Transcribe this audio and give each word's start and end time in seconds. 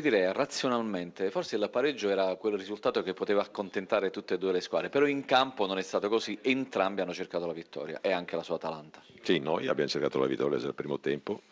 Direi 0.00 0.32
razionalmente, 0.32 1.28
forse 1.30 1.56
il 1.56 1.68
pareggio 1.70 2.08
era 2.08 2.36
quel 2.36 2.56
risultato 2.56 3.02
che 3.02 3.14
poteva 3.14 3.42
accontentare 3.42 4.10
tutte 4.10 4.34
e 4.34 4.38
due 4.38 4.52
le 4.52 4.60
squadre, 4.60 4.90
però 4.90 5.06
in 5.06 5.24
campo 5.24 5.66
non 5.66 5.76
è 5.76 5.82
stato 5.82 6.08
così, 6.08 6.38
entrambi 6.40 7.00
hanno 7.00 7.12
cercato 7.12 7.46
la 7.46 7.52
vittoria 7.52 8.00
e 8.00 8.12
anche 8.12 8.36
la 8.36 8.44
sua 8.44 8.54
Atalanta. 8.56 9.02
Sì, 9.22 9.38
noi 9.40 9.66
abbiamo 9.66 9.90
cercato 9.90 10.20
la 10.20 10.26
vittoria 10.26 10.58
dal 10.58 10.74
primo 10.74 11.00
tempo 11.00 11.42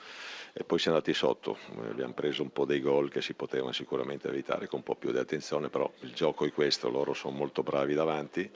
e 0.53 0.63
poi 0.65 0.79
siamo 0.79 0.97
andati 0.97 1.13
sotto, 1.13 1.59
abbiamo 1.91 2.13
preso 2.13 2.43
un 2.43 2.51
po' 2.51 2.65
dei 2.65 2.81
gol 2.81 3.11
che 3.11 3.21
si 3.21 3.35
potevano 3.35 3.73
sicuramente 3.73 4.29
evitare 4.29 4.69
con 4.69 4.79
un 4.79 4.85
po' 4.85 4.95
più 4.95 5.11
di 5.11 5.19
attenzione, 5.19 5.69
però 5.69 5.91
il 6.01 6.13
gioco 6.13 6.45
è 6.45 6.53
questo, 6.53 6.89
loro 6.89 7.15
sono 7.15 7.37
molto 7.37 7.63
bravi 7.63 7.95
davanti 7.95 8.51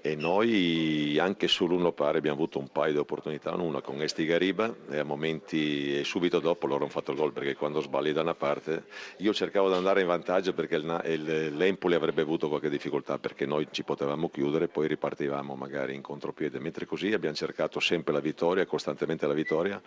e 0.00 0.14
noi 0.14 1.18
anche 1.18 1.48
sull'uno 1.48 1.90
pari 1.90 2.18
abbiamo 2.18 2.36
avuto 2.36 2.60
un 2.60 2.68
paio 2.68 2.92
di 2.92 2.98
opportunità, 2.98 3.54
una 3.54 3.80
con 3.80 4.00
Esti 4.00 4.24
Gariba 4.24 4.72
e 4.90 4.98
a 4.98 5.04
momenti 5.04 5.98
e 5.98 6.04
subito 6.04 6.38
dopo 6.38 6.68
loro 6.68 6.84
hanno 6.84 6.92
fatto 6.92 7.10
il 7.10 7.16
gol 7.16 7.32
perché 7.32 7.56
quando 7.56 7.80
sbagli 7.80 8.12
da 8.12 8.20
una 8.20 8.34
parte 8.34 8.84
io 9.18 9.34
cercavo 9.34 9.68
di 9.68 9.74
andare 9.74 10.02
in 10.02 10.06
vantaggio 10.06 10.52
perché 10.52 10.76
il, 10.76 11.02
il, 11.06 11.56
l'Empoli 11.56 11.94
avrebbe 11.94 12.22
avuto 12.22 12.48
qualche 12.48 12.70
difficoltà 12.70 13.18
perché 13.18 13.44
noi 13.44 13.66
ci 13.72 13.82
potevamo 13.82 14.28
chiudere 14.30 14.66
e 14.66 14.68
poi 14.68 14.86
ripartivamo 14.86 15.56
magari 15.56 15.96
in 15.96 16.02
contropiede, 16.02 16.60
mentre 16.60 16.86
così 16.86 17.12
abbiamo 17.12 17.34
cercato 17.34 17.80
sempre 17.80 18.12
la 18.12 18.20
vittoria, 18.20 18.66
costantemente 18.66 19.26
la 19.26 19.34
vittoria, 19.34 19.82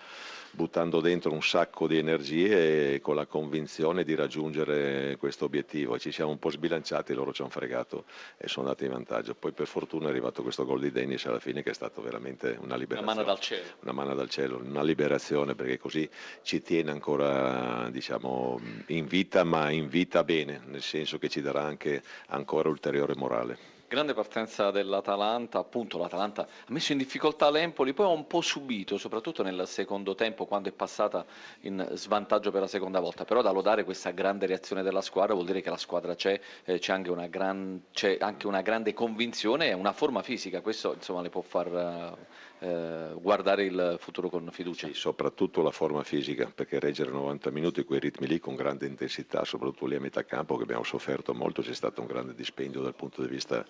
buttando 0.52 1.00
dentro 1.00 1.32
un 1.32 1.42
sacco 1.42 1.88
di 1.88 1.98
energie 1.98 2.96
e 2.96 3.00
con 3.00 3.16
la 3.16 3.26
convinzione 3.26 4.04
di 4.04 4.14
raggiungere 4.16 5.16
questo 5.18 5.46
obiettivo. 5.46 5.98
Ci 5.98 6.12
siamo 6.12 6.32
un 6.32 6.40
po' 6.40 6.50
sbilanciati, 6.50 7.14
loro 7.14 7.32
ci 7.32 7.42
hanno 7.42 7.52
fregato 7.52 8.04
e 8.38 8.50
sono 8.50 8.68
andati 8.68 8.86
in 8.86 8.92
vantaggio. 8.92 9.36
Poi 9.36 9.54
per 9.54 9.68
fortuna 9.68 10.01
è 10.08 10.10
arrivato 10.12 10.44
questo 10.44 10.66
gol 10.66 10.80
di 10.80 10.92
Dennis 10.92 11.26
alla 11.26 11.40
fine 11.40 11.64
che 11.64 11.72
è 11.72 11.74
stato 11.74 12.02
veramente 12.02 12.58
una 12.62 12.76
liberazione. 12.76 13.12
Una 13.12 13.14
mano 13.14 13.24
dal 13.24 13.40
cielo. 13.40 13.64
Una 13.82 13.92
mano 13.92 14.16
dal 14.16 14.30
cielo, 14.30 14.62
una 14.64 14.84
liberazione 14.84 15.56
perché 15.56 15.78
così 15.78 16.10
ci 16.42 16.62
tiene 16.62 16.92
ancora 16.92 17.90
diciamo, 17.90 18.60
in 18.88 19.06
vita, 19.06 19.44
ma 19.44 19.70
in 19.70 19.88
vita 19.88 20.24
bene, 20.24 20.62
nel 20.66 20.82
senso 20.82 21.18
che 21.18 21.30
ci 21.30 21.42
darà 21.42 21.64
anche 21.64 22.02
ancora 22.28 22.70
ulteriore 22.70 23.16
morale. 23.16 23.80
Grande 23.92 24.14
partenza 24.14 24.72
dell'Atalanta, 24.72 25.60
appunto 25.60 25.98
l'Atalanta 25.98 26.44
ha 26.44 26.48
messo 26.68 26.94
in 26.94 26.98
difficoltà 26.98 27.50
l'Empoli, 27.50 27.92
poi 27.92 28.06
ha 28.06 28.10
un 28.10 28.26
po' 28.26 28.40
subito, 28.40 28.98
soprattutto 28.98 29.44
nel 29.44 29.68
secondo 29.68 30.16
tempo 30.16 30.46
quando 30.46 30.70
è 30.70 30.72
passata 30.72 31.26
in 31.64 31.86
svantaggio 31.96 32.52
per 32.52 32.62
la 32.62 32.68
seconda 32.68 33.02
volta, 33.02 33.26
però 33.26 33.42
da 33.42 33.52
lodare 33.52 33.84
questa 33.84 34.12
grande 34.12 34.46
reazione 34.46 34.82
della 34.82 35.02
squadra 35.02 35.34
vuol 35.34 35.46
dire 35.46 35.60
che 35.60 35.70
la 35.70 35.76
squadra 35.76 36.16
c'è, 36.16 36.40
eh, 36.64 36.80
c'è, 36.80 36.94
anche, 36.94 37.12
una 37.12 37.28
gran, 37.28 37.82
c'è 37.92 38.16
anche 38.22 38.48
una 38.48 38.62
grande 38.62 38.94
convinzione 38.94 39.68
e 39.68 39.74
una 39.74 39.92
forma 39.92 40.22
fisica, 40.22 40.62
questo 40.62 40.94
insomma 40.94 41.20
le 41.20 41.30
può 41.30 41.42
far 41.42 41.68
eh, 41.68 42.50
guardare 42.62 43.64
il 43.64 43.98
futuro 44.00 44.30
con 44.30 44.50
fiducia. 44.52 44.88
Sì, 44.88 44.94
soprattutto 44.94 45.62
la 45.62 45.72
forma 45.72 46.04
fisica, 46.04 46.52
perché 46.54 46.80
reggere 46.80 47.12
90 47.12 47.50
minuti 47.52 47.84
quei 47.84 48.00
ritmi 48.00 48.28
lì 48.28 48.40
con 48.40 48.56
grande 48.56 48.86
intensità, 48.86 49.44
soprattutto 49.46 49.86
lì 49.86 49.96
a 49.96 50.00
metà 50.00 50.24
campo 50.26 50.58
che 50.58 50.64
abbiamo 50.64 50.84
sofferto 50.84 51.34
molto, 51.34 51.62
c'è 51.62 51.74
stato 51.74 52.02
un 52.02 52.08
grande 52.08 52.36
dispendio 52.36 52.82
dal 52.82 52.96
punto 52.96 53.22
di 53.22 53.28
vista 53.28 53.66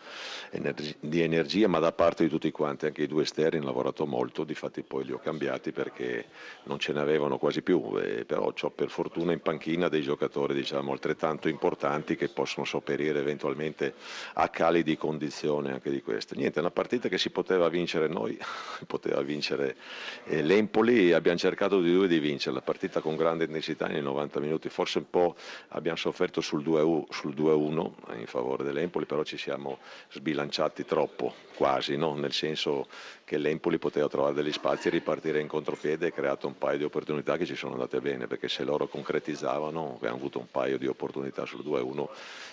di 0.99 1.21
energia, 1.21 1.67
ma 1.67 1.79
da 1.79 1.91
parte 1.91 2.23
di 2.23 2.29
tutti 2.29 2.51
quanti, 2.51 2.85
anche 2.85 3.03
i 3.03 3.07
due 3.07 3.23
esterni 3.23 3.57
hanno 3.57 3.67
lavorato 3.67 4.05
molto, 4.05 4.43
difatti 4.43 4.83
poi 4.83 5.05
li 5.05 5.11
ho 5.11 5.19
cambiati 5.19 5.71
perché 5.71 6.25
non 6.63 6.79
ce 6.79 6.93
ne 6.93 6.99
avevano 6.99 7.37
quasi 7.37 7.61
più, 7.61 7.97
eh, 7.97 8.25
però 8.25 8.53
ho 8.59 8.69
per 8.69 8.89
fortuna 8.89 9.31
in 9.31 9.41
panchina 9.41 9.87
dei 9.87 10.01
giocatori 10.01 10.53
diciamo, 10.53 10.91
altrettanto 10.91 11.47
importanti 11.47 12.15
che 12.15 12.29
possono 12.29 12.65
sopperire 12.65 13.19
eventualmente 13.19 13.93
a 14.33 14.49
cali 14.49 14.83
di 14.83 14.97
condizione 14.97 15.71
anche 15.71 15.89
di 15.89 16.01
queste. 16.01 16.35
Niente, 16.35 16.59
una 16.59 16.71
partita 16.71 17.07
che 17.09 17.17
si 17.17 17.29
poteva 17.29 17.69
vincere 17.69 18.07
noi, 18.07 18.37
poteva 18.85 19.21
vincere 19.21 19.75
eh, 20.25 20.41
l'Empoli, 20.41 21.13
abbiamo 21.13 21.37
cercato 21.37 21.81
di 21.81 21.93
due 21.93 22.07
di 22.07 22.19
vincere 22.19 22.55
la 22.55 22.61
partita 22.61 23.01
con 23.01 23.15
grande 23.15 23.45
intensità 23.45 23.87
nei 23.87 24.01
90 24.01 24.39
minuti, 24.39 24.69
forse 24.69 24.99
un 24.99 25.09
po' 25.09 25.35
abbiamo 25.69 25.97
sofferto 25.97 26.41
sul 26.41 26.63
2-1 26.63 27.91
in 28.19 28.25
favore 28.25 28.63
dell'Empoli, 28.63 29.05
però 29.05 29.23
ci 29.23 29.37
siamo 29.37 29.79
sbilanciati 30.09 30.85
troppo, 30.85 31.33
quasi, 31.55 31.95
no? 31.95 32.13
nel 32.15 32.33
senso 32.33 32.87
che 33.31 33.37
l'Empoli 33.37 33.77
poteva 33.77 34.09
trovare 34.09 34.33
degli 34.33 34.51
spazi, 34.51 34.89
ripartire 34.89 35.39
in 35.39 35.47
contropiede 35.47 36.07
e 36.07 36.11
creato 36.11 36.47
un 36.47 36.57
paio 36.57 36.77
di 36.77 36.83
opportunità 36.83 37.37
che 37.37 37.45
ci 37.45 37.55
sono 37.55 37.73
andate 37.73 38.01
bene, 38.01 38.27
perché 38.27 38.49
se 38.49 38.63
loro 38.63 38.87
concretizzavano, 38.87 39.95
abbiamo 39.95 40.17
avuto 40.17 40.39
un 40.39 40.47
paio 40.51 40.77
di 40.77 40.87
opportunità 40.87 41.45
sul 41.45 41.63
2-1, 41.63 42.07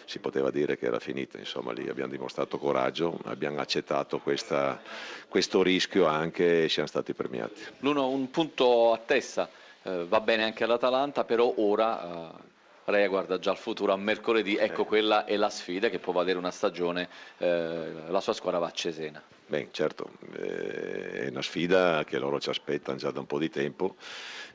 si 0.04 0.20
poteva 0.20 0.50
dire 0.50 0.78
che 0.78 0.86
era 0.86 1.00
finita, 1.00 1.36
insomma 1.36 1.72
lì 1.72 1.88
abbiamo 1.88 2.12
dimostrato 2.12 2.58
coraggio, 2.58 3.18
abbiamo 3.24 3.58
accettato 3.58 4.18
questa, 4.18 4.80
questo 5.28 5.62
rischio 5.62 6.06
anche 6.18 6.68
siamo 6.68 6.88
stati 6.88 7.14
premiati. 7.14 7.60
L'uno 7.78 8.08
un 8.08 8.30
punto 8.30 8.92
a 8.92 8.98
testa, 8.98 9.48
eh, 9.82 10.04
va 10.06 10.20
bene 10.20 10.44
anche 10.44 10.64
all'Atalanta, 10.64 11.24
però 11.24 11.52
ora... 11.56 12.32
Eh 12.42 12.46
Rea 12.88 13.06
guarda 13.06 13.38
già 13.38 13.50
al 13.50 13.58
futuro, 13.58 13.92
a 13.92 13.96
mercoledì, 13.96 14.56
ecco 14.56 14.82
eh. 14.82 14.86
quella 14.86 15.24
è 15.26 15.36
la 15.36 15.50
sfida 15.50 15.90
che 15.90 15.98
può 15.98 16.14
valere 16.14 16.38
una 16.38 16.50
stagione, 16.50 17.08
eh, 17.36 17.92
la 18.08 18.20
sua 18.20 18.32
squadra 18.32 18.58
va 18.58 18.68
a 18.68 18.70
Cesena. 18.70 19.22
Beh, 19.48 19.68
certo, 19.70 20.10
eh, 20.36 21.24
è 21.24 21.28
una 21.30 21.40
sfida 21.40 22.04
che 22.04 22.18
loro 22.18 22.38
ci 22.38 22.50
aspettano 22.50 22.98
già 22.98 23.10
da 23.10 23.20
un 23.20 23.26
po' 23.26 23.38
di 23.38 23.48
tempo 23.48 23.96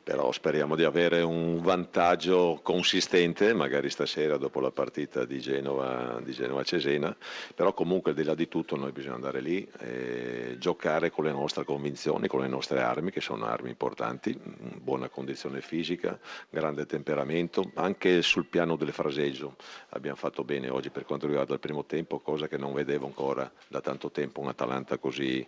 però 0.03 0.33
speriamo 0.33 0.75
di 0.75 0.83
avere 0.83 1.21
un 1.21 1.61
vantaggio 1.61 2.59
consistente, 2.61 3.53
magari 3.53 3.89
stasera 3.89 4.35
dopo 4.35 4.59
la 4.59 4.69
partita 4.69 5.23
di 5.23 5.39
Genova, 5.39 6.19
di 6.21 6.33
Genova 6.33 6.63
Cesena, 6.63 7.15
però 7.55 7.73
comunque 7.73 8.11
al 8.11 8.17
di 8.17 8.23
là 8.23 8.35
di 8.35 8.49
tutto 8.49 8.75
noi 8.75 8.91
bisogna 8.91 9.15
andare 9.15 9.39
lì 9.39 9.65
e 9.79 10.57
giocare 10.59 11.09
con 11.09 11.23
le 11.23 11.31
nostre 11.31 11.63
convinzioni, 11.63 12.27
con 12.27 12.41
le 12.41 12.49
nostre 12.49 12.81
armi, 12.81 13.11
che 13.11 13.21
sono 13.21 13.45
armi 13.45 13.69
importanti, 13.69 14.37
buona 14.37 15.07
condizione 15.07 15.61
fisica, 15.61 16.19
grande 16.49 16.85
temperamento, 16.85 17.71
anche 17.75 18.21
sul 18.21 18.47
piano 18.47 18.75
del 18.75 18.91
fraseggio. 18.91 19.55
Abbiamo 19.89 20.17
fatto 20.17 20.43
bene 20.43 20.69
oggi 20.69 20.89
per 20.89 21.05
quanto 21.05 21.27
riguarda 21.27 21.53
il 21.53 21.61
primo 21.61 21.85
tempo, 21.85 22.19
cosa 22.19 22.49
che 22.49 22.57
non 22.57 22.73
vedevo 22.73 23.05
ancora 23.05 23.49
da 23.69 23.79
tanto 23.79 24.11
tempo, 24.11 24.41
un'Atalanta 24.83 24.97
così 24.97 25.45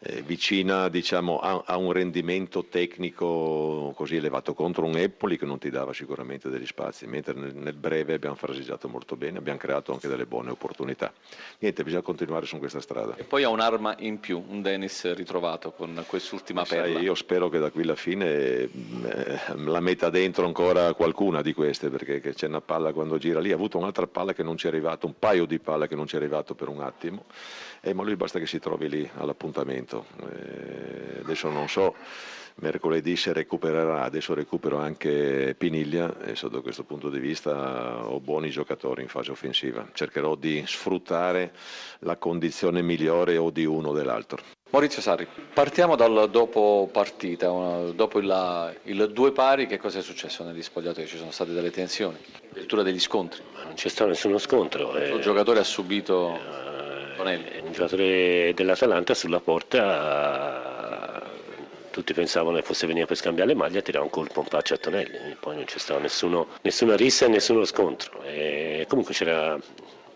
eh, 0.00 0.22
vicina 0.22 0.88
diciamo, 0.88 1.38
a, 1.38 1.62
a 1.66 1.76
un 1.76 1.92
rendimento 1.92 2.64
tecnico 2.64 3.92
così 3.96 4.16
elevato 4.16 4.54
contro 4.54 4.84
un 4.84 4.96
Empoli 4.96 5.36
che 5.36 5.44
non 5.44 5.58
ti 5.58 5.70
dava 5.70 5.92
sicuramente 5.92 6.48
degli 6.48 6.66
spazi, 6.66 7.06
mentre 7.06 7.34
nel, 7.34 7.54
nel 7.54 7.74
breve 7.74 8.14
abbiamo 8.14 8.36
fraseggiato 8.36 8.88
molto 8.88 9.16
bene, 9.16 9.38
abbiamo 9.38 9.58
creato 9.58 9.92
anche 9.92 10.08
delle 10.08 10.26
buone 10.26 10.50
opportunità. 10.50 11.12
Niente, 11.58 11.82
bisogna 11.82 12.02
continuare 12.02 12.46
su 12.46 12.58
questa 12.58 12.80
strada. 12.80 13.16
E 13.16 13.24
poi 13.24 13.42
ha 13.42 13.48
un'arma 13.48 13.96
in 13.98 14.20
più, 14.20 14.42
un 14.46 14.62
Dennis 14.62 15.12
ritrovato 15.14 15.72
con 15.72 16.04
quest'ultima 16.06 16.60
Ma 16.60 16.66
perla. 16.66 16.94
Sai, 16.94 17.02
io 17.02 17.14
spero 17.14 17.48
che 17.48 17.58
da 17.58 17.70
qui 17.70 17.82
alla 17.82 17.94
fine 17.94 18.26
eh, 18.26 18.70
la 19.56 19.80
metta 19.80 20.10
dentro 20.10 20.46
ancora 20.46 20.94
qualcuna 20.94 21.42
di 21.42 21.52
queste, 21.52 21.88
perché 21.88 22.20
c'è 22.20 22.46
una 22.46 22.60
palla 22.60 22.92
quando 22.92 23.18
gira 23.18 23.40
lì, 23.40 23.50
ha 23.50 23.54
avuto 23.54 23.78
un'altra 23.78 24.06
palla 24.06 24.32
che 24.32 24.42
non 24.42 24.56
ci 24.56 24.66
è 24.66 24.68
arrivato, 24.68 25.06
un 25.06 25.14
paio 25.18 25.46
di 25.46 25.58
palle 25.58 25.88
che 25.88 25.96
non 25.96 26.06
ci 26.06 26.14
è 26.14 26.18
arrivato 26.18 26.54
per 26.54 26.68
un 26.68 26.80
attimo, 26.80 27.24
eh, 27.80 27.94
ma 27.94 28.02
lui 28.02 28.16
basta 28.16 28.38
che 28.38 28.46
si 28.46 28.58
trovi 28.58 28.75
lì 28.84 29.08
all'appuntamento. 29.14 30.04
Eh, 30.20 31.20
adesso 31.22 31.48
non 31.48 31.68
so 31.68 31.94
mercoledì 32.58 33.16
si 33.16 33.32
recupererà, 33.32 34.02
adesso 34.02 34.32
recupero 34.34 34.78
anche 34.78 35.54
Piniglia 35.58 36.14
e 36.24 36.36
sotto 36.36 36.62
questo 36.62 36.84
punto 36.84 37.10
di 37.10 37.18
vista 37.18 38.06
ho 38.06 38.20
buoni 38.20 38.50
giocatori 38.50 39.02
in 39.02 39.08
fase 39.08 39.30
offensiva. 39.30 39.86
Cercherò 39.92 40.34
di 40.36 40.62
sfruttare 40.66 41.52
la 42.00 42.16
condizione 42.16 42.82
migliore 42.82 43.36
o 43.36 43.50
di 43.50 43.64
uno 43.64 43.88
o 43.88 43.92
dell'altro. 43.92 44.42
Maurizio 44.70 45.00
Sarri, 45.00 45.26
partiamo 45.52 45.96
dal 45.96 46.28
dopo 46.30 46.88
partita, 46.90 47.46
dopo 47.92 48.18
il, 48.18 48.78
il, 48.84 49.10
due 49.12 49.32
pari, 49.32 49.66
che 49.66 49.78
cosa 49.78 50.00
è 50.00 50.02
successo 50.02 50.42
negli 50.42 50.62
spogliatoi? 50.62 51.06
Ci 51.06 51.18
sono 51.18 51.30
state 51.30 51.52
delle 51.52 51.70
tensioni, 51.70 52.18
addirittura 52.50 52.82
degli 52.82 52.98
scontri? 52.98 53.42
Non 53.62 53.74
c'è 53.74 53.88
stato 53.88 54.10
nessuno 54.10 54.38
scontro. 54.38 54.96
Il 54.96 55.14
eh, 55.14 55.20
giocatore 55.20 55.60
ha 55.60 55.64
subito... 55.64 56.34
Eh, 56.34 56.75
un 57.18 57.72
giocatore 57.72 58.52
dell'Atalanta 58.54 59.14
sulla 59.14 59.40
porta 59.40 61.22
tutti 61.96 62.12
pensavano 62.12 62.56
che 62.56 62.62
fosse 62.62 62.86
venuto 62.86 63.06
per 63.06 63.16
scambiare 63.16 63.48
le 63.48 63.56
maglie, 63.56 63.80
tirava 63.80 64.04
un 64.04 64.10
colpo 64.10 64.40
un 64.40 64.48
paccio 64.48 64.74
a 64.74 64.76
Tonelli, 64.76 65.34
poi 65.40 65.54
non 65.56 65.64
c'è 65.64 65.78
stato 65.78 65.98
nessuno, 65.98 66.46
nessuna 66.60 66.94
rissa 66.94 67.24
e 67.24 67.28
nessuno 67.28 67.64
scontro. 67.64 68.22
E 68.22 68.84
comunque 68.86 69.14
c'era 69.14 69.58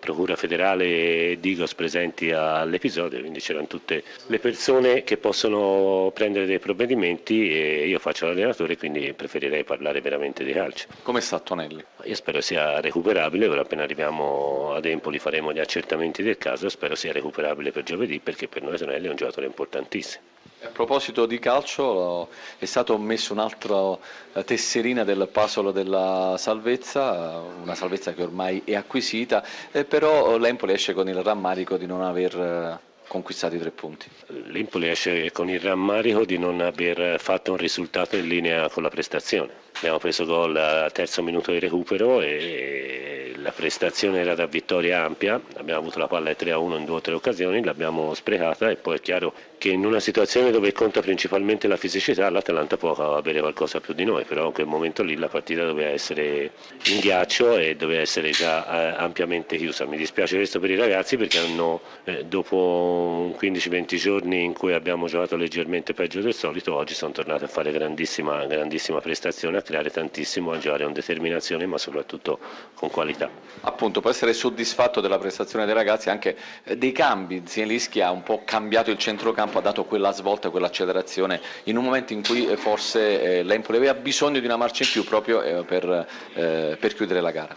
Procura 0.00 0.34
federale 0.34 0.84
e 0.86 1.36
Digos 1.40 1.74
presenti 1.74 2.30
all'episodio, 2.30 3.20
quindi 3.20 3.38
c'erano 3.38 3.66
tutte 3.66 4.02
le 4.26 4.38
persone 4.38 5.04
che 5.04 5.18
possono 5.18 6.10
prendere 6.14 6.46
dei 6.46 6.58
provvedimenti 6.58 7.52
e 7.52 7.86
io 7.86 7.98
faccio 7.98 8.24
l'allenatore, 8.26 8.78
quindi 8.78 9.12
preferirei 9.12 9.62
parlare 9.62 10.00
veramente 10.00 10.42
di 10.42 10.52
calcio. 10.52 10.86
Come 11.02 11.20
sta 11.20 11.38
Tonelli? 11.38 11.84
Io 12.04 12.14
spero 12.14 12.40
sia 12.40 12.80
recuperabile, 12.80 13.46
ora 13.46 13.60
appena 13.60 13.82
arriviamo 13.82 14.72
ad 14.72 14.86
Empoli 14.86 15.18
faremo 15.18 15.52
gli 15.52 15.60
accertamenti 15.60 16.22
del 16.22 16.38
caso, 16.38 16.70
spero 16.70 16.94
sia 16.94 17.12
recuperabile 17.12 17.70
per 17.70 17.82
giovedì 17.82 18.18
perché 18.20 18.48
per 18.48 18.62
noi 18.62 18.78
Tonelli 18.78 19.06
è 19.06 19.10
un 19.10 19.16
giocatore 19.16 19.46
importantissimo. 19.46 20.24
A 20.62 20.68
proposito 20.68 21.24
di 21.24 21.38
calcio, 21.38 22.28
è 22.58 22.66
stato 22.66 22.98
messo 22.98 23.32
un'altra 23.32 23.96
eh, 24.34 24.44
tesserina 24.44 25.04
del 25.04 25.26
puzzle 25.32 25.72
della 25.72 26.34
salvezza, 26.36 27.42
una 27.62 27.74
salvezza 27.74 28.12
che 28.12 28.22
ormai 28.22 28.60
è 28.66 28.74
acquisita, 28.74 29.42
eh, 29.72 29.84
però 29.86 30.36
l'Empoli 30.36 30.74
esce 30.74 30.92
con 30.92 31.08
il 31.08 31.22
rammarico 31.22 31.78
di 31.78 31.86
non 31.86 32.02
aver 32.02 32.36
eh, 32.38 32.78
conquistati 33.08 33.56
i 33.56 33.58
tre 33.58 33.70
punti. 33.70 34.06
L'Empoli 34.48 34.88
esce 34.88 35.32
con 35.32 35.48
il 35.48 35.60
rammarico 35.60 36.26
di 36.26 36.36
non 36.36 36.60
aver 36.60 37.18
fatto 37.18 37.52
un 37.52 37.56
risultato 37.56 38.16
in 38.16 38.28
linea 38.28 38.68
con 38.68 38.82
la 38.82 38.90
prestazione. 38.90 39.50
Abbiamo 39.76 39.98
preso 39.98 40.26
gol 40.26 40.54
al 40.56 40.92
terzo 40.92 41.22
minuto 41.22 41.52
di 41.52 41.58
recupero 41.58 42.20
e 42.20 43.32
la 43.36 43.50
prestazione 43.50 44.20
era 44.20 44.34
da 44.34 44.44
vittoria 44.44 45.04
ampia, 45.04 45.40
abbiamo 45.56 45.80
avuto 45.80 45.98
la 45.98 46.06
palla 46.06 46.34
3 46.34 46.50
a 46.50 46.58
1 46.58 46.76
in 46.76 46.84
due 46.84 46.96
o 46.96 47.00
tre 47.00 47.14
occasioni, 47.14 47.64
l'abbiamo 47.64 48.12
sprecata 48.12 48.68
e 48.68 48.76
poi 48.76 48.96
è 48.96 49.00
chiaro 49.00 49.32
che 49.60 49.68
in 49.68 49.84
una 49.84 50.00
situazione 50.00 50.50
dove 50.50 50.72
conta 50.72 51.02
principalmente 51.02 51.68
la 51.68 51.76
fisicità 51.76 52.30
l'Atalanta 52.30 52.78
può 52.78 52.94
avere 52.94 53.40
qualcosa 53.40 53.78
più 53.78 53.92
di 53.92 54.04
noi, 54.04 54.24
però 54.24 54.46
in 54.46 54.52
quel 54.52 54.64
momento 54.64 55.02
lì 55.02 55.16
la 55.16 55.28
partita 55.28 55.66
doveva 55.66 55.90
essere 55.90 56.52
in 56.86 56.98
ghiaccio 56.98 57.58
e 57.58 57.76
doveva 57.76 58.00
essere 58.00 58.30
già 58.30 58.64
eh, 58.66 59.02
ampiamente 59.02 59.58
chiusa. 59.58 59.84
Mi 59.84 59.98
dispiace 59.98 60.36
questo 60.36 60.60
per 60.60 60.70
i 60.70 60.76
ragazzi 60.76 61.18
perché 61.18 61.40
hanno 61.40 61.82
eh, 62.04 62.24
dopo 62.24 63.36
15-20 63.38 63.96
giorni 63.96 64.44
in 64.44 64.54
cui 64.54 64.72
abbiamo 64.72 65.08
giocato 65.08 65.36
leggermente 65.36 65.92
peggio 65.92 66.22
del 66.22 66.32
solito, 66.32 66.74
oggi 66.74 66.94
sono 66.94 67.12
tornati 67.12 67.44
a 67.44 67.48
fare 67.48 67.70
grandissima, 67.70 68.46
grandissima 68.46 69.00
prestazione, 69.00 69.58
a 69.58 69.62
creare 69.62 69.90
tantissimo, 69.90 70.52
a 70.52 70.58
giocare 70.58 70.84
con 70.84 70.94
determinazione 70.94 71.66
ma 71.66 71.76
soprattutto 71.76 72.38
con 72.72 72.88
qualità. 72.88 73.28
Appunto, 73.60 74.00
può 74.00 74.08
essere 74.08 74.32
soddisfatto 74.32 75.02
della 75.02 75.18
prestazione 75.18 75.66
dei 75.66 75.74
ragazzi, 75.74 76.08
anche 76.08 76.34
eh, 76.64 76.78
dei 76.78 76.92
cambi, 76.92 77.42
Zielinski 77.44 78.00
ha 78.00 78.10
un 78.10 78.22
po' 78.22 78.40
cambiato 78.42 78.90
il 78.90 78.96
centrocampo, 78.96 79.48
ha 79.58 79.62
dato 79.62 79.84
quella 79.84 80.12
svolta, 80.12 80.50
quell'accelerazione 80.50 81.40
in 81.64 81.76
un 81.76 81.84
momento 81.84 82.12
in 82.12 82.22
cui 82.22 82.46
eh, 82.46 82.56
forse 82.56 83.38
eh, 83.38 83.42
l'Empoli 83.42 83.78
aveva 83.78 83.94
bisogno 83.94 84.40
di 84.40 84.46
una 84.46 84.56
marcia 84.56 84.84
in 84.84 84.90
più 84.90 85.04
proprio 85.04 85.42
eh, 85.42 85.64
per, 85.64 86.06
per 86.32 86.94
chiudere 86.94 87.20
la 87.20 87.30
gara. 87.30 87.56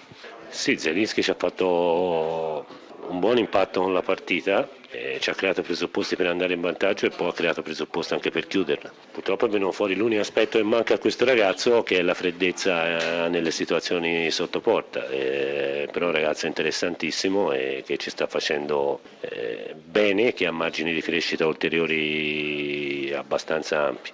Sì, 0.49 0.77
Zelinski 0.77 1.23
ci 1.23 1.31
ha 1.31 1.35
fatto 1.35 2.65
un 3.07 3.19
buon 3.19 3.37
impatto 3.37 3.81
con 3.81 3.93
la 3.93 4.01
partita, 4.01 4.67
eh, 4.93 5.17
ci 5.19 5.29
ha 5.29 5.33
creato 5.33 5.61
presupposti 5.61 6.15
per 6.15 6.27
andare 6.27 6.53
in 6.53 6.61
vantaggio 6.61 7.07
e 7.07 7.09
poi 7.09 7.29
ha 7.29 7.33
creato 7.33 7.61
presupposti 7.61 8.13
anche 8.13 8.29
per 8.29 8.47
chiuderla. 8.47 8.91
Purtroppo 9.11 9.47
è 9.47 9.49
venuto 9.49 9.71
fuori 9.71 9.95
l'unico 9.95 10.21
aspetto 10.21 10.57
che 10.57 10.63
manca 10.63 10.93
a 10.93 10.99
questo 10.99 11.25
ragazzo 11.25 11.81
che 11.83 11.97
è 11.97 12.01
la 12.01 12.13
freddezza 12.13 13.25
eh, 13.25 13.29
nelle 13.29 13.51
situazioni 13.51 14.29
sotto 14.31 14.61
porta, 14.61 15.07
eh, 15.09 15.89
però 15.91 16.07
un 16.07 16.13
ragazzo 16.13 16.45
interessantissimo 16.45 17.51
e 17.51 17.83
che 17.85 17.97
ci 17.97 18.09
sta 18.09 18.27
facendo 18.27 19.01
eh, 19.21 19.73
bene, 19.75 20.33
che 20.33 20.45
ha 20.45 20.51
margini 20.51 20.93
di 20.93 21.01
crescita 21.01 21.47
ulteriori 21.47 23.11
abbastanza 23.13 23.87
ampi. 23.87 24.11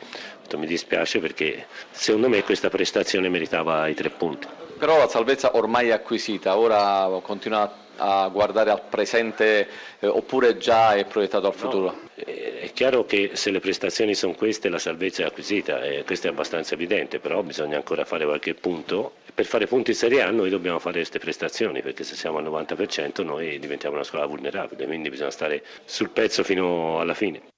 Mi 0.55 0.65
dispiace 0.65 1.19
perché 1.19 1.67
secondo 1.91 2.27
me 2.27 2.43
questa 2.43 2.69
prestazione 2.69 3.29
meritava 3.29 3.87
i 3.87 3.93
tre 3.93 4.09
punti. 4.09 4.47
Però 4.79 4.97
la 4.97 5.09
salvezza 5.09 5.57
ormai 5.57 5.89
è 5.89 5.91
acquisita, 5.91 6.57
ora 6.57 7.09
continua 7.21 7.87
a 7.97 8.29
guardare 8.29 8.71
al 8.71 8.81
presente 8.89 9.67
eh, 9.99 10.07
oppure 10.07 10.57
già 10.57 10.95
è 10.95 11.03
proiettato 11.03 11.47
al 11.47 11.53
futuro? 11.53 11.85
No, 11.85 12.23
è 12.23 12.71
chiaro 12.73 13.05
che 13.05 13.31
se 13.33 13.51
le 13.51 13.59
prestazioni 13.59 14.15
sono 14.15 14.33
queste 14.33 14.69
la 14.69 14.79
salvezza 14.79 15.23
è 15.23 15.25
acquisita, 15.25 15.83
e 15.83 16.03
questo 16.05 16.27
è 16.27 16.29
abbastanza 16.29 16.75
evidente, 16.75 17.19
però 17.19 17.43
bisogna 17.43 17.75
ancora 17.75 18.05
fare 18.05 18.23
qualche 18.23 18.53
punto. 18.53 19.15
Per 19.33 19.45
fare 19.45 19.67
punti 19.67 19.91
in 19.91 19.97
Serie 19.97 20.21
A 20.21 20.31
noi 20.31 20.49
dobbiamo 20.49 20.79
fare 20.79 20.95
queste 20.95 21.19
prestazioni, 21.19 21.81
perché 21.81 22.05
se 22.05 22.15
siamo 22.15 22.37
al 22.37 22.45
90% 22.45 23.23
noi 23.23 23.59
diventiamo 23.59 23.95
una 23.95 24.05
squadra 24.05 24.27
vulnerabile, 24.27 24.85
quindi 24.85 25.09
bisogna 25.09 25.31
stare 25.31 25.61
sul 25.83 26.09
pezzo 26.09 26.43
fino 26.43 27.01
alla 27.01 27.13
fine. 27.13 27.49